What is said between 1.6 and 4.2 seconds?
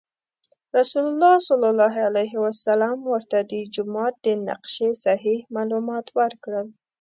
الله علیه وسلم ورته د جومات